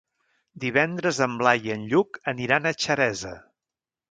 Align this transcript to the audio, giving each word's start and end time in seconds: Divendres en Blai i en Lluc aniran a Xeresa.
Divendres 0.63 1.19
en 1.25 1.35
Blai 1.41 1.61
i 1.69 1.75
en 1.75 1.85
Lluc 1.93 2.19
aniran 2.35 2.67
a 2.67 2.75
Xeresa. 2.87 3.37